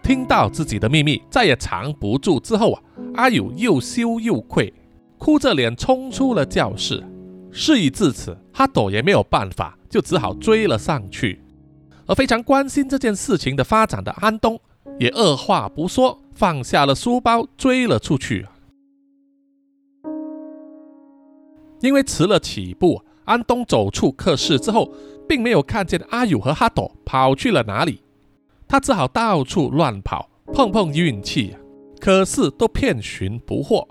[0.04, 2.84] 听到自己的秘密再也藏不住之后啊，
[3.16, 4.74] 阿友又羞又愧，
[5.18, 7.04] 哭着脸冲出了教室。
[7.52, 11.42] 事已至此，哈朵也没有办法，就只好追了上去。
[12.06, 14.60] 而非常关心这件事情的发展的安东，
[15.00, 18.46] 也二话不说，放下了书包追了出去。
[21.82, 24.94] 因为迟了起步，安东走出课室之后，
[25.28, 28.02] 并没有看见阿友和哈朵跑去了哪里。
[28.68, 31.56] 他只好到处乱跑，碰碰运气，
[32.00, 33.88] 可是都遍寻不获。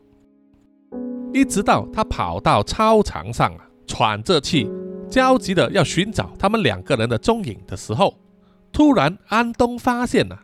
[1.33, 4.71] 一直到他跑到操场上啊，喘着气，
[5.09, 8.15] 焦急的要寻找他们两个人的踪影的时候，
[8.73, 10.39] 突然安东发现了，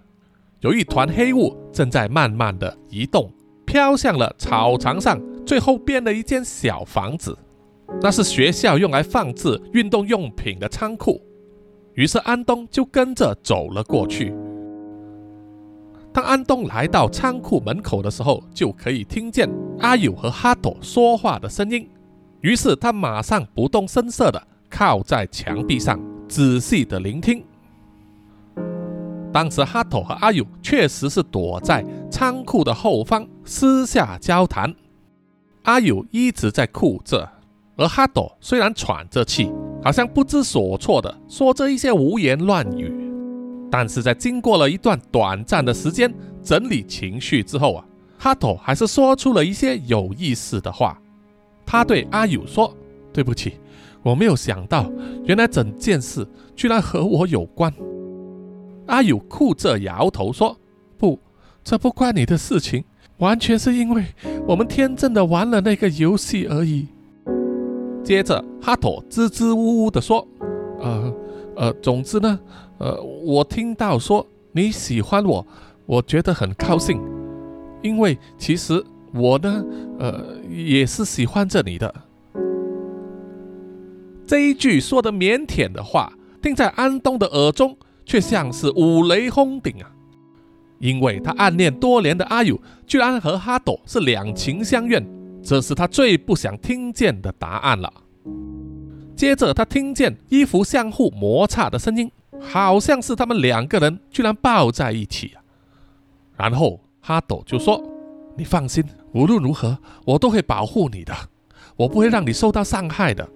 [0.61, 3.33] 有一团黑雾正在慢慢的移动，
[3.65, 7.37] 飘向了草场上最后边的一间小房子，
[8.01, 11.21] 那是学校用来放置运动用品的仓库。
[11.95, 14.35] 于是安东就跟着走了过去。
[16.13, 19.49] 当安东来到仓库门口的时候，就可以听见
[19.79, 21.89] 阿友和哈朵说话的声音。
[22.41, 25.99] 于是他马上不动声色地靠在墙壁上，
[26.29, 27.43] 仔细地聆听。
[29.33, 34.75] 当时哈朵和阿友确实是躲在仓库的后方私下交谈。
[35.63, 37.27] 阿友一直在哭着，
[37.77, 39.51] 而哈朵虽然喘着气。
[39.85, 43.02] 好像不知所措的说着一些胡言乱语，
[43.73, 47.85] 但是在经过了一段短暂的时间整理情绪之后啊，
[48.19, 51.01] 哈托还是说出了一些有意思的话。
[51.65, 52.71] 他对阿友说
[53.15, 53.55] ：“对不起，
[54.03, 54.93] 我没有想到，
[55.25, 57.73] 原来整件事居然和我有关。”
[58.89, 60.55] 阿友哭着摇头说
[60.99, 61.19] ：“不，
[61.65, 62.85] 这不关你的事情，
[63.17, 64.05] 完全是因为
[64.47, 66.89] 我们天真的玩了那个游戏而已。”
[68.05, 70.29] 接着哈托支支吾吾地说
[70.79, 71.15] ：“呃
[71.55, 72.39] 呃，总之呢，
[72.83, 75.47] 呃，我听到说你喜欢我，
[75.87, 77.01] 我觉得很高兴，
[77.81, 79.65] 因为其实我呢，
[80.01, 81.95] 呃，也是喜欢着你的。”
[84.27, 89.89] 这一句说的腼腆的话，听在安东的耳中，却像是五雷轰顶啊！
[90.81, 95.01] 因为他暗恋多年的阿友，居然和哈朵是两情相悦，
[95.41, 97.93] 这是他最不想听见的答案了。
[99.15, 102.11] 接着，他听见衣服相互摩擦的声音，
[102.43, 105.43] 好像是他们两个人居然抱在一起啊！
[106.37, 107.83] 然后哈斗就说
[108.37, 111.15] ：“你放心，无论如何，我都会保护你的，
[111.77, 113.29] 我不会让你受到伤害的。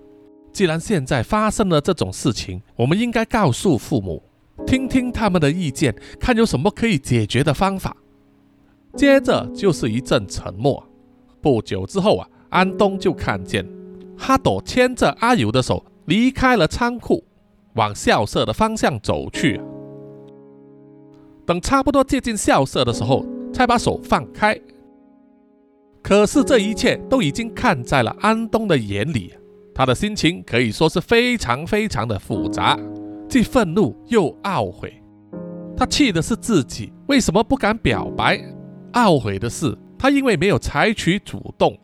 [0.52, 4.22] 既然现在发生了这种事情，我们应该告诉父母。”
[4.66, 7.94] 听听他们的意见，看有什么可以解决的方法。
[8.96, 10.82] 接着就是一阵沉默。
[11.42, 13.68] 不久之后啊，安东就看见
[14.16, 17.22] 哈斗牵着阿尤的手离开了仓库，
[17.76, 19.60] 往校舍的方向走去。
[21.46, 24.58] 等差不多接近校舍的时候，才把手放开。
[26.02, 29.32] 可是这一切都已经看在了安东的眼里，
[29.74, 32.78] 他的心情可以说是非常非常的复杂。
[33.28, 35.02] 既愤怒又懊悔，
[35.76, 38.40] 他气的是自己为什么不敢表白，
[38.92, 41.76] 懊悔的是他因为没有采取主动，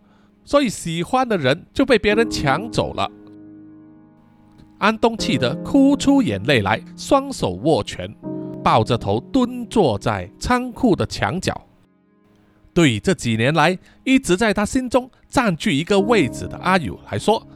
[0.44, 3.10] 所以喜欢的人就被别人抢走了。
[4.82, 8.12] 安东气得哭出眼泪来，双手握拳，
[8.64, 11.56] 抱着头蹲坐在仓库的墙角。
[12.74, 17.46] 对于这几年来一直在他心中占据一个位置的阿友来说，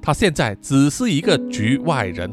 [0.00, 2.30] 他现在只是一个局外人。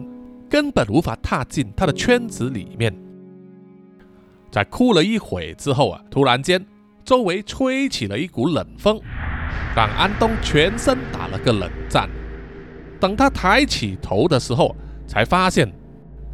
[0.47, 2.95] 根本无法踏进他的圈子里面。
[4.51, 6.63] 在哭了一会之后啊，突然间，
[7.03, 9.01] 周围吹起了一股冷风，
[9.75, 12.07] 让安东全身打了个冷战。
[12.99, 14.75] 等他抬起头的时候，
[15.07, 15.71] 才发现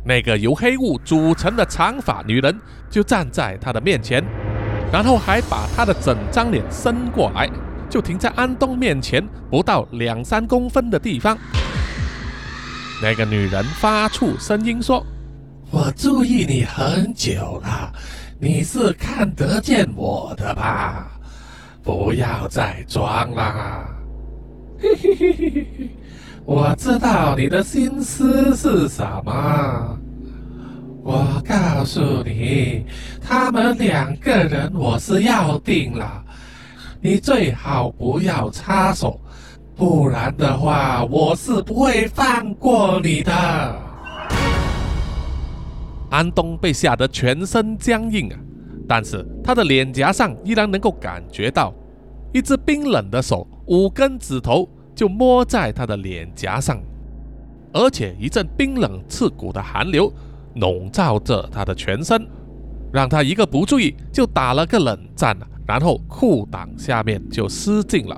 [0.05, 4.23] 那个由黑雾组成的长发女人就站在他的面前，
[4.91, 7.49] 然后还把他的整张脸伸过来，
[7.89, 11.37] 就停在安东面前不到两三公分的地方。
[13.01, 15.05] 那个女人发出声音说
[15.71, 17.91] ：“我注意你很久了，
[18.39, 21.11] 你是看得见我的吧？
[21.83, 23.87] 不要再装了。
[24.79, 25.89] 嘿嘿嘿嘿嘿，
[26.45, 29.97] 我知道你的心思是什么。
[31.03, 32.85] 我告诉你，
[33.21, 36.23] 他们两个人我是要定了，
[36.99, 39.19] 你最好不要插手。”
[39.73, 43.31] 不然的话，我是不会放过你的。
[46.11, 48.37] 安东被吓得全身僵硬啊，
[48.87, 51.73] 但是他的脸颊上依然能够感觉到
[52.31, 54.69] 一只冰冷的手，五根指头
[55.01, 56.79] 就摸在他的脸颊上，
[57.73, 60.13] 而且一阵冰冷刺骨的寒流
[60.57, 62.23] 笼罩着他的全身，
[62.93, 65.35] 让他一个不注意就打了个冷战
[65.65, 68.15] 然后裤裆下面就失禁了。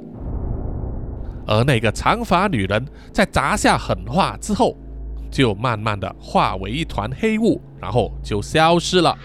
[1.48, 4.76] 而那个长发女人在砸下狠话之后，
[5.32, 9.18] 就慢慢的化为一团黑雾，然后就消失了。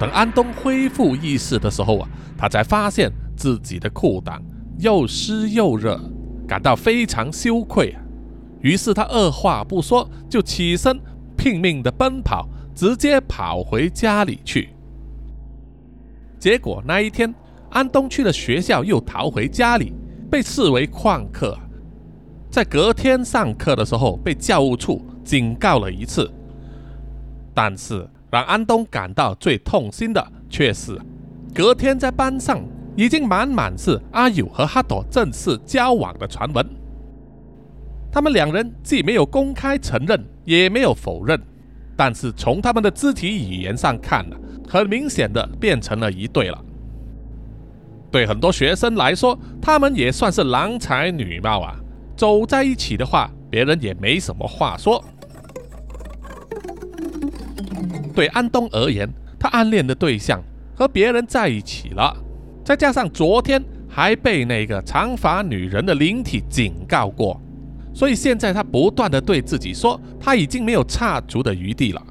[0.00, 2.08] 等安东恢复意识的时候啊，
[2.38, 4.40] 他才发现自己的裤裆
[4.78, 5.98] 又湿又热，
[6.46, 7.94] 感到非常羞愧。
[8.60, 11.00] 于是他二话不说就起身，
[11.36, 14.68] 拼命的奔跑，直接跑回家里去。
[16.38, 17.32] 结果那一天。
[17.70, 19.92] 安东去了学校，又逃回家里，
[20.30, 21.54] 被视为旷课。
[22.50, 26.32] 在隔天上课的时候，被教务处警告了一次。
[27.52, 30.98] 但是让安东感到最痛心的，却是
[31.54, 32.64] 隔天在班上
[32.98, 36.68] 已经满满是阿友和哈朵正式交往的传闻。
[38.10, 41.40] 他们两人既没有公开承认，也没有否认，
[41.96, 44.36] 但是从他们的肢体语言上看呢，
[44.68, 46.60] 很明显的变成了一对了。
[48.10, 51.76] 对很多学生来说，他们也算是郎才女貌啊，
[52.16, 55.04] 走在一起的话，别人也没什么话说。
[58.12, 59.08] 对安东而言，
[59.38, 60.42] 他暗恋的对象
[60.74, 62.16] 和别人在一起了，
[62.68, 67.40] 再加上昨天还被那个长发女人的灵体警告过，
[67.94, 72.02] 所以现在他不断的对自己说，他已经没有插足的余地了，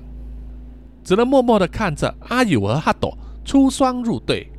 [1.04, 4.52] 只能默默的看着阿友和哈朵出双入对。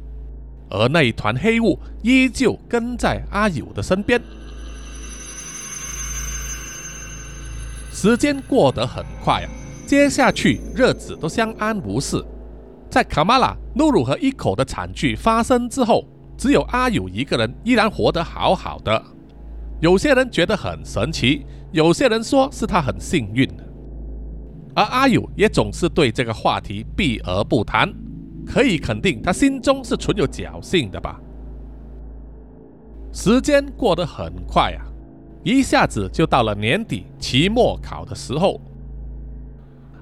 [0.70, 4.22] 而那一团黑雾依旧跟在阿友的身边。
[7.90, 9.50] 时间过得很快啊，
[9.84, 12.24] 接下去日子都相安无事。
[12.90, 16.04] 在卡马拉、努鲁和一口的惨剧发生之后，
[16.36, 19.02] 只有阿友一个人依然活得好好的。
[19.80, 23.48] 有些人觉得很神奇，有些人说是他很幸运。
[24.74, 27.92] 而阿友也总是对这个话题避而不谈，
[28.46, 31.20] 可以肯定他心中是存有侥幸的吧。
[33.12, 34.86] 时间过得很快啊，
[35.42, 38.60] 一下子就到了年底期末考的时候。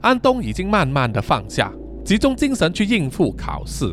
[0.02, 1.72] 安东已经慢慢的放下，
[2.06, 3.92] 集中精神去应付考试。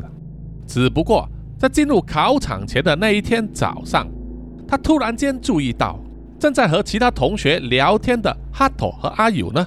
[0.67, 4.07] 只不过在进入考场前的那一天早上，
[4.67, 5.99] 他突然间注意到，
[6.37, 9.65] 正在和其他同学聊天的哈托和阿友呢。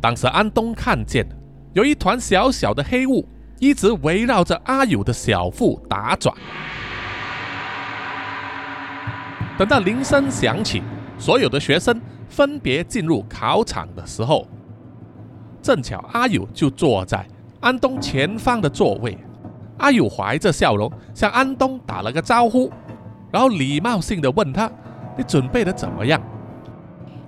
[0.00, 1.24] 当时安东看见
[1.74, 3.24] 有一团小小的黑雾
[3.60, 6.34] 一直围绕着阿友的小腹打转。
[9.56, 10.82] 等到铃声响起，
[11.16, 14.44] 所有的学生分别进入考场的时候。
[15.62, 17.24] 正巧阿友就坐在
[17.64, 19.16] 安东前方的座位，
[19.78, 22.70] 阿友怀着笑容向安东打了个招呼，
[23.32, 24.70] 然后礼貌性的问他
[25.16, 26.20] ：“你准备的怎么样？”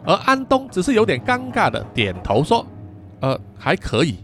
[0.04, 2.66] 而安东只是有点尴尬的点头说
[3.20, 4.18] ：“呃，还可以。”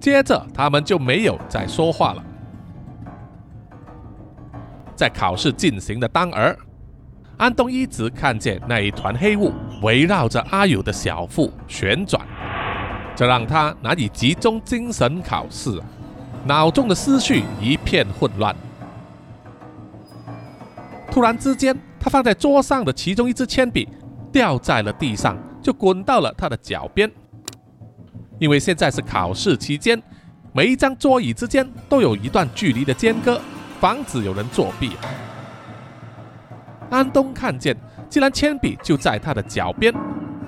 [0.00, 2.24] 接着他们就没有再说话了。
[4.96, 6.56] 在考试进行的当儿，
[7.36, 12.26] 安东一直看见那一团黑雾围绕着阿友的小腹旋转。
[13.22, 15.80] 这让他难以集中精神考试，
[16.44, 18.52] 脑中的思绪一片混乱。
[21.08, 23.88] 突然之间，他放在桌上的其中一支铅笔
[24.32, 27.08] 掉在了地上，就滚到了他的脚边。
[28.40, 30.02] 因为现在是考试期间，
[30.52, 33.40] 每一张桌椅之间都有一段距离的间隔，
[33.78, 34.96] 防止有人作弊。
[36.90, 37.76] 安东看见，
[38.08, 39.94] 既然铅笔就在他的脚边。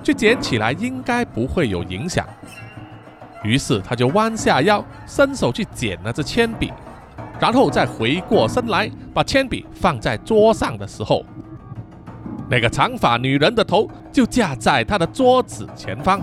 [0.03, 2.27] 去捡起来应该不会有影响，
[3.45, 6.73] 于是他就弯下腰，伸手去捡那支铅笔，
[7.39, 11.23] 然后再回过身来把铅笔放在桌上的时候，
[12.49, 16.19] 那个长发女人的头就架在他的桌子前方，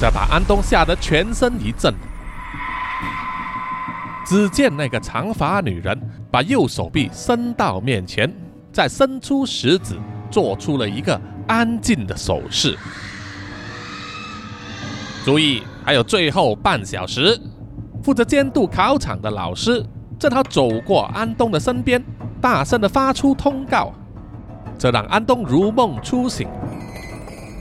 [0.00, 1.94] 这把安东吓得全身一震。
[4.26, 5.96] 只见那个长发女人
[6.30, 8.32] 把右手臂伸到面前，
[8.72, 9.96] 再伸出食指，
[10.30, 11.20] 做出了一个。
[11.46, 12.74] 安静的手势。
[15.26, 17.38] 注意，还有最后半小时，
[18.02, 19.84] 负责监督考场的老师
[20.18, 22.02] 正好走过安东的身边，
[22.40, 23.92] 大声的发出通告，
[24.78, 26.48] 这让安东如梦初醒。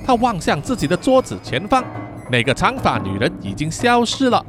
[0.05, 1.84] 他望向自己的桌子前方，
[2.32, 4.45] 那个长发女人已经消失了，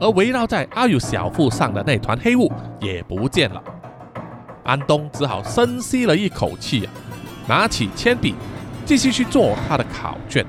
[0.00, 2.50] 而围绕在阿友小腹上的那团黑雾
[2.80, 3.62] 也不见了。
[4.64, 6.88] 安东只好深吸了一口气，
[7.46, 8.34] 拿起铅笔。
[8.86, 10.44] 继续去做他的考卷。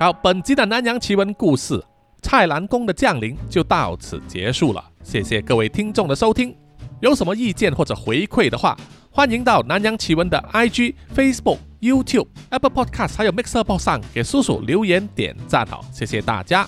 [0.00, 1.74] 好，本集的南洋奇闻故事
[2.22, 4.84] 《蔡澜公的降临》就到此结束了。
[5.02, 6.56] 谢谢各位听众的收听。
[7.00, 8.76] 有什么意见或者回馈的话，
[9.10, 15.80] 欢迎到南洋奇闻的 IG、Facebook、YouTube、Apple Podcast 还有 Mixer 上给叔叔留言点赞哦。
[15.92, 16.64] 谢谢大家。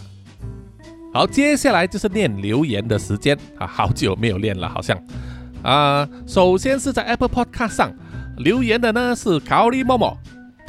[1.15, 5.01] 好，接下来就是念留言的时间啊，好久没有念了，好像
[5.63, 6.09] 啊。
[6.27, 7.93] 首先是在 Apple Podcast 上
[8.39, 10.19] 留言的呢是考利默默，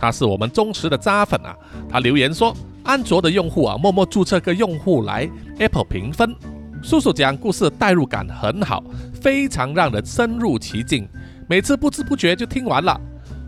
[0.01, 1.55] 他是我们忠实的渣粉啊。
[1.87, 5.29] 他留言说，安卓的用户啊，默默注册个用户来
[5.59, 6.35] Apple 评分。
[6.81, 8.83] 叔叔讲故事代入感很好，
[9.13, 11.07] 非常让人深入其境，
[11.47, 12.99] 每次不知不觉就听完了。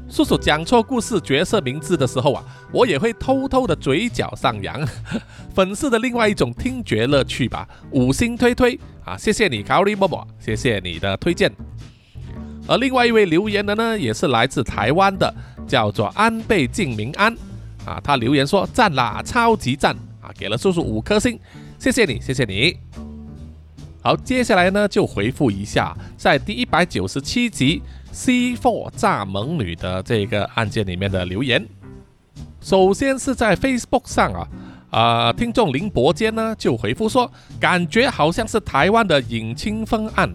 [0.07, 4.87] 叔叔讲错故事角色名字的时候啊，我也会偷偷的嘴角上扬，
[5.55, 7.67] 粉丝的另外一种听觉乐趣吧。
[7.89, 11.51] 五星推推啊，谢谢你，卡里默默，谢谢你的推荐。
[12.67, 15.33] 而另外一位留言的呢，也是来自台湾的，
[15.67, 17.35] 叫做安倍晋明安。
[17.85, 19.95] 啊，他留言说赞啦，超级赞。
[20.21, 21.39] 啊，给了叔叔五颗星，
[21.77, 22.77] 谢谢你，谢谢你。
[24.01, 27.81] 好，接下来呢就回复一下，在第一百九十七集。
[28.15, 31.67] C Four 炸萌女的这个案件里面的留言，
[32.61, 34.47] 首先是在 Facebook 上啊，
[34.91, 37.27] 啊，听众林伯坚呢就回复说，
[37.59, 40.31] 感觉好像是台湾的尹清风案，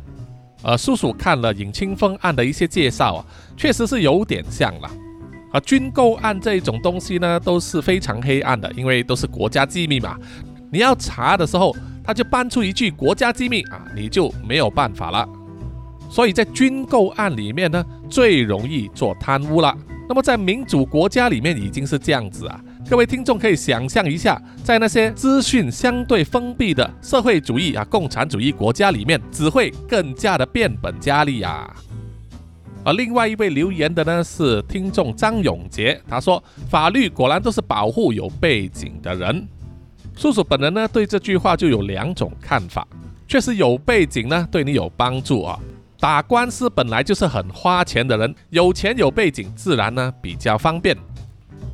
[0.64, 3.24] 呃，叔叔看了尹清风案的一些介绍啊，
[3.56, 4.90] 确实是有点像了，
[5.52, 10.16] 啊，军购案这种东西呢都是非常黑暗的，因为都是国家机密嘛，
[10.70, 11.74] 你要查的时候，
[12.04, 15.28] 他就搬出一句国家机密啊，你就没有办法了。
[16.10, 19.76] 所以在军购案里面呢，最容易做贪污了。
[20.08, 31.74] 那么在民主国家里面已经是这样子啊，各位听众可以想象一下，在那些资讯相对封闭的社会主义啊、共产主义国家里面，只会更加的变本加厉啊。
[32.88, 39.46] 而另外一位留言的呢是听众张永杰，他说：“法律果然都是保护有背景的人。”
[40.16, 42.88] 叔叔本人呢对这句话就有两种看法。
[43.26, 45.60] 确实有背景呢对你有帮助啊。
[46.00, 50.96] 打官司本来就是很花钱的人，有钱有背景，自然呢比较方便，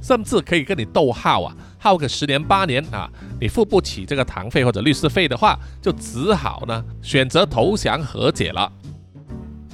[0.03, 3.09] 甚至可以跟你逗号啊，耗个十年八年啊。
[3.41, 8.73] 你付不起这个堂费或者律师费的话，就只好呢选择投降和解了。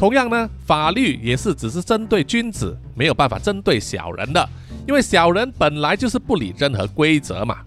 [0.01, 4.49] 同样呢，法律也是只是针对君子，没有办法针对小人的，
[4.89, 7.59] 因为小人本来就是不理任何规则嘛。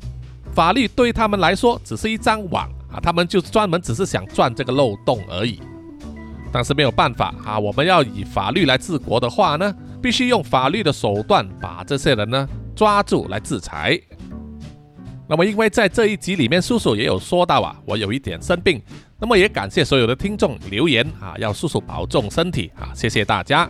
[0.51, 5.61] 法律对他们来说只是一张网啊，他们就专门只是想钻这个漏洞而已。
[6.51, 7.59] 但是没有办法啊！
[7.59, 9.71] 我们要以法律来治国的话呢，
[10.01, 13.99] 必须用法律的手段把这些人呢抓住来制裁。
[15.29, 18.81] 那么，因为在这一集里面，叔叔也有说到啊，我有一点生病。
[19.23, 23.69] 那么也感谢所有的听众留言啊，要叔叔保重身体啊，谢谢大家。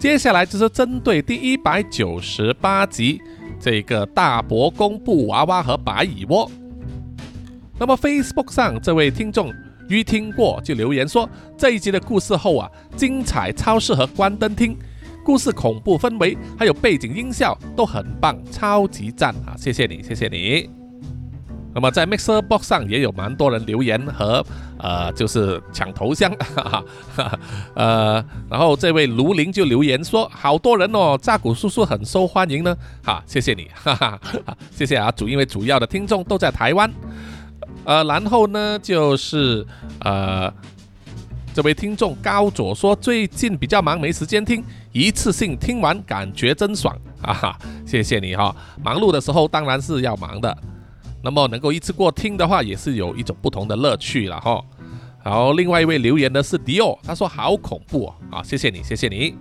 [0.00, 3.22] 接下来就是针对第一百九十八集
[3.60, 6.50] 这个大伯公布娃娃和白蚁窝。
[7.78, 9.54] 那么 Facebook 上这位听众。
[9.88, 11.28] 于听过就留言说
[11.58, 14.76] 这一集的故事后啊，精彩超适合关灯听，
[15.22, 19.54] 故事恐怖氛围还有背景音效都很棒，超级赞啊！
[19.58, 20.83] 谢谢你，谢谢你。
[21.74, 24.44] 那么在 Mixer Box 上也有蛮多人留言和
[24.78, 26.84] 呃，就是抢头像，哈
[27.16, 27.38] 哈，
[27.74, 34.20] 呃，然后这位卢林就留言说，好多人哦，扎古叔叔很受欢迎呢，哈，谢谢你，哈哈，
[34.70, 36.90] 谢谢啊，主因为主要的听众都在台湾。
[37.84, 39.66] 呃，然后呢，就是
[40.00, 40.52] 呃，
[41.52, 47.32] 这位听众高左说，最近比较忙，没时间听，一次性听完，感觉真爽啊！
[47.32, 50.56] 哈，谢谢你哈，忙碌的时候当然是要忙的，
[51.24, 54.62] 那么能够一次过听的话，也是有一种不同的乐趣了哈。
[55.24, 59.34] 然后另外一位留言的是迪奥，他说好恐怖啊，谢谢你，谢谢你。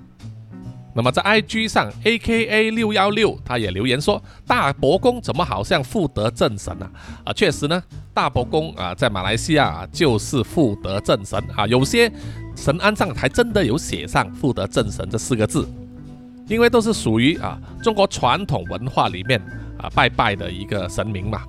[0.96, 6.90] 那么在 IG 上，A K A 六幺六，他也留言说：“大伯公怎么好像富德正神啊？”
[7.26, 11.68] 啊，确实呢，大伯公啊，在马来西亚就是富德正神啊。
[11.68, 12.10] 有些
[12.56, 15.68] 神案上还真的有写上“富德正神”这四个字，
[16.48, 19.42] 因为都是属于啊中国传统文化里面
[19.80, 21.42] 啊拜拜的一个神明嘛。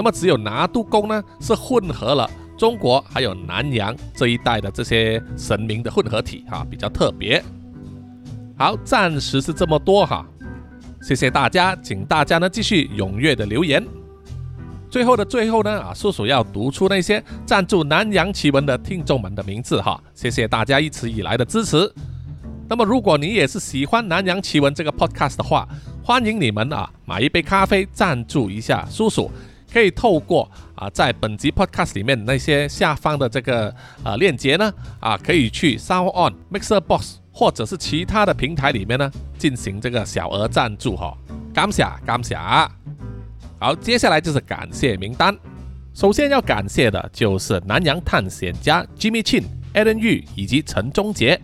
[0.00, 2.26] 那么只有拿督公呢，是混合了
[2.56, 7.44] 中国还有南洋这一带的这些神明的混合体啊，比较特别。
[8.56, 10.26] 好，暂时是这么多哈，
[11.02, 13.86] 谢谢大家，请大家呢继续踊跃的留言。
[14.88, 21.92] 最后的最后呢，啊，叔叔要读出那些赞助南洋奇闻的听众们的名字哈，谢谢大家一直以来的支持。
[22.70, 25.68] 那么，如果你也是喜欢南洋奇闻这个 podcast 的话，
[26.02, 29.30] 欢迎你们啊买一杯咖啡赞助一下叔叔，
[29.72, 37.16] 可以透过啊在本集 podcast 里面那些下方的这个呃链接呢，啊可以去 Sound On Mixer Box。
[37.32, 41.16] 或者是其他的平台里面呢，进行这个小额赞助哈，
[41.54, 42.36] 感谢感谢。
[43.58, 45.34] 好，接下来就是感谢名单。
[45.94, 49.44] 首先要感谢的就是南洋探险家 Jimmy Chin、
[49.74, 51.40] Alan Yu 以及陈忠杰。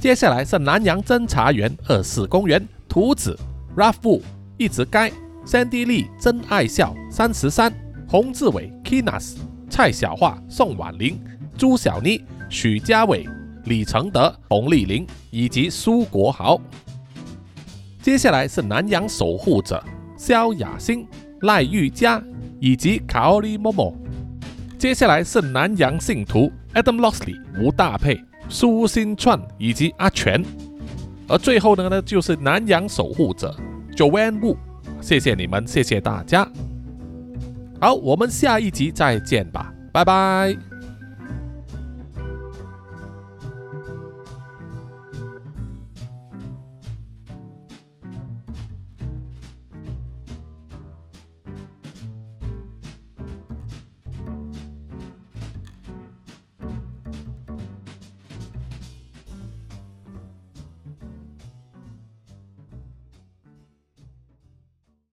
[0.00, 3.36] 接下来是南洋侦查员二四公园图子
[3.76, 4.22] Raffu、
[4.56, 5.10] 一直该
[5.46, 7.72] Sandy Lee、真爱笑三十三、
[8.08, 9.36] 洪志伟 Kinas、
[9.70, 11.18] 蔡小桦、宋婉玲、
[11.56, 13.26] 朱小妮、许家伟。
[13.66, 16.60] 李承德、洪丽玲以及苏国豪。
[18.00, 19.82] 接下来是南洋守护者
[20.16, 21.06] 萧雅欣、
[21.42, 22.22] 赖玉佳
[22.60, 23.92] 以及卡奥利莫莫。
[24.78, 30.44] 接下来是南洋信徒 Adam Lossley、吴大佩、苏新串以及阿全。
[31.28, 33.54] 而最后呢呢就是南洋守护者
[33.96, 34.56] Joanne Wu。
[35.00, 36.46] 谢谢你们，谢谢大家。
[37.80, 40.75] 好，我们下一集再见吧，拜拜。